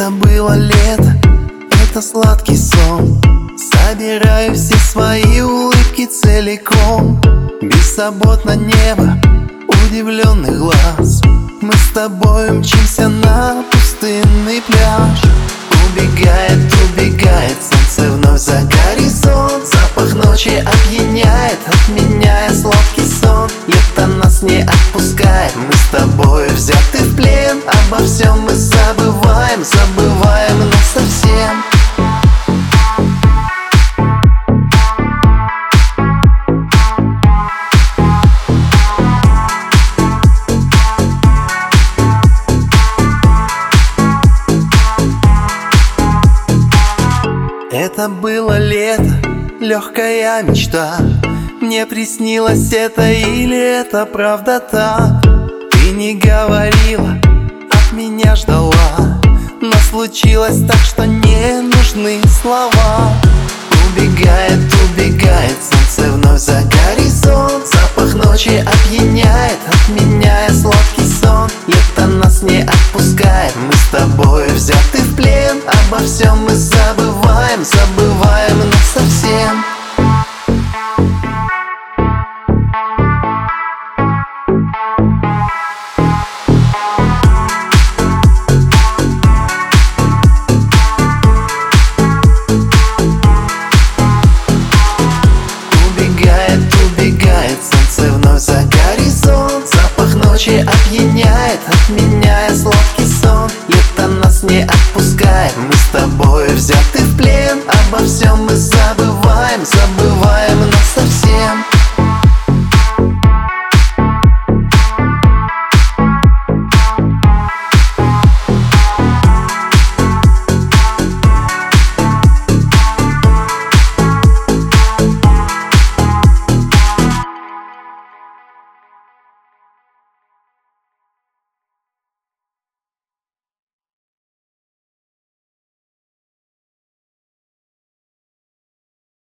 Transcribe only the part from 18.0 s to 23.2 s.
вновь за горизонт. Запах ночи опьяняет, отменяя сладкий